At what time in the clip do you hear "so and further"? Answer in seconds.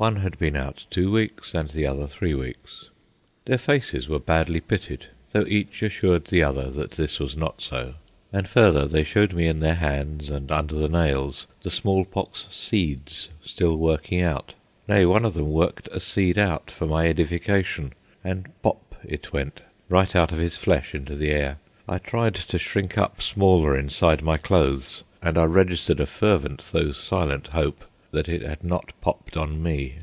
7.60-8.86